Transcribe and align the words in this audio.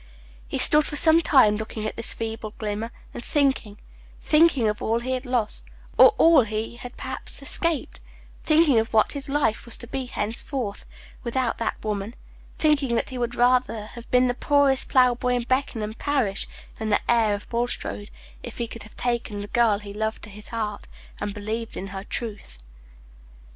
He 0.47 0.57
stood 0.57 0.87
for 0.87 0.95
some 0.95 1.21
time 1.21 1.57
looking 1.57 1.85
at 1.85 1.95
this 1.95 2.15
feeble 2.15 2.55
glimmer, 2.57 2.89
and 3.13 3.23
thinking 3.23 3.77
thinking 4.19 4.67
of 4.67 4.81
all 4.81 4.99
he 4.99 5.11
had 5.11 5.27
lost, 5.27 5.63
or 5.95 6.15
all 6.17 6.41
he 6.41 6.77
had 6.77 6.97
perhaps 6.97 7.39
escaped 7.43 7.99
thinking 8.43 8.79
of 8.79 8.93
what 8.93 9.11
his 9.11 9.29
life 9.29 9.63
was 9.63 9.77
to 9.77 9.85
be 9.85 10.07
henceforth 10.07 10.85
without 11.23 11.59
that 11.59 11.75
woman 11.83 12.15
thinking 12.57 12.95
that 12.95 13.11
he 13.11 13.19
would 13.19 13.35
rather 13.35 13.85
have 13.93 14.09
been 14.09 14.25
the 14.27 14.33
poorest 14.33 14.89
ploughboy 14.89 15.35
in 15.35 15.43
Beckenham 15.43 15.93
parish 15.93 16.47
than 16.79 16.89
the 16.89 17.01
heir 17.07 17.35
of 17.35 17.47
Bulstrode, 17.49 18.09
if 18.41 18.57
he 18.57 18.65
could 18.65 18.81
have 18.81 18.97
taken 18.97 19.41
the 19.41 19.47
girl 19.49 19.77
he 19.77 19.93
loved 19.93 20.23
to 20.23 20.31
his 20.31 20.47
heart, 20.47 20.87
and 21.19 21.31
believed 21.31 21.77
in 21.77 21.89
her 21.89 22.03
truth. 22.03 22.57